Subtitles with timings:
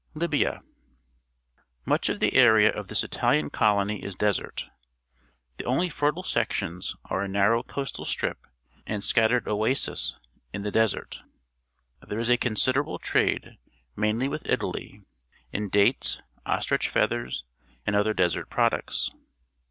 [0.15, 0.61] LIBIA
[1.83, 4.67] .7 Much of the area of this Italian colony is desert.
[5.57, 8.47] The only fertile sections are a narrow coastal strip
[8.87, 10.19] and scattered oases
[10.53, 11.19] in the desert.
[12.01, 13.59] There is a considerable trade,
[13.95, 15.03] mainly with Italy,
[15.51, 17.43] in dates, ostrich feathers,
[17.85, 19.11] and other desert products.